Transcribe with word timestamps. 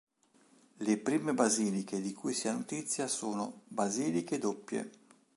Le 0.79 0.95
prime 0.97 1.33
basiliche 1.33 2.01
di 2.01 2.11
cui 2.11 2.33
si 2.33 2.47
ha 2.47 2.53
notizia 2.53 3.05
sono 3.05 3.61
"basiliche 3.67 4.39
doppie". 4.39 4.89